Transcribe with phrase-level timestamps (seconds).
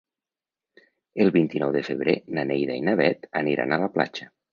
[1.25, 4.29] El vint-i-nou de febrer na Neida i na Bet aniran a la platja.